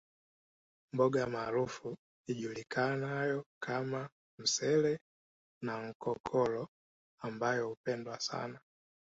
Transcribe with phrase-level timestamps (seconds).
[0.93, 1.97] Mboga maarufu
[2.27, 4.99] ijulikanayo kama msele
[5.61, 6.67] na nkokoro
[7.21, 8.59] ambayo hupendwa sana